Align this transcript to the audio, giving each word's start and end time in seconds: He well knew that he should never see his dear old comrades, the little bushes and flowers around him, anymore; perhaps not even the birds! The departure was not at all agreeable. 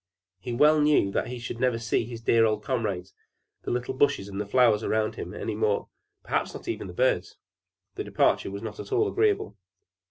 He 0.39 0.51
well 0.51 0.81
knew 0.81 1.11
that 1.11 1.27
he 1.27 1.37
should 1.37 1.59
never 1.59 1.77
see 1.77 2.05
his 2.05 2.21
dear 2.21 2.43
old 2.43 2.63
comrades, 2.63 3.13
the 3.61 3.69
little 3.69 3.93
bushes 3.93 4.27
and 4.27 4.49
flowers 4.49 4.81
around 4.81 5.13
him, 5.13 5.31
anymore; 5.31 5.89
perhaps 6.23 6.55
not 6.55 6.67
even 6.67 6.87
the 6.87 6.93
birds! 6.93 7.37
The 7.93 8.03
departure 8.03 8.49
was 8.49 8.63
not 8.63 8.79
at 8.79 8.91
all 8.91 9.07
agreeable. 9.07 9.57